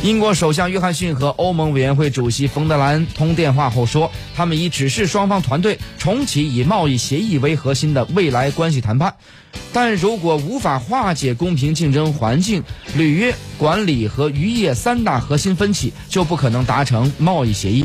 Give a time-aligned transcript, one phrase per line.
[0.00, 9.16] 英国首相约翰逊和欧盟委员会主席冯德莱恩通电话后说他们已指示双方团队重启以贸易协议为核心的未来关系谈判。
[9.72, 12.62] 但如果无法化解公平竞争环境
[12.94, 17.84] 履约管理和渔业三大核心分歧就不可能达成贸易协议。